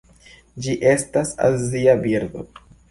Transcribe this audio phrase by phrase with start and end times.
[0.67, 2.49] Ĝi estas azia birdo.